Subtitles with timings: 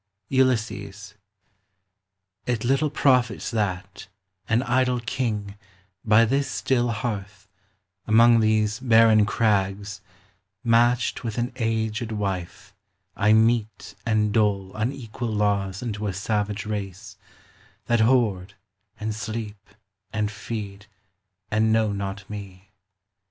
[0.31, 1.13] ULYSSES.
[2.47, 4.07] It little profits that,
[4.49, 5.53] an idle king,
[6.03, 7.47] By this still hearth,
[8.07, 10.01] among these barren crags,
[10.63, 12.73] Matched with an aged wife,
[13.15, 17.15] I mete and dole Unequal laws unto a savage race,
[17.85, 18.55] That hoard,
[18.99, 19.69] and sleep,
[20.11, 20.87] and feed,
[21.51, 22.71] and know not me.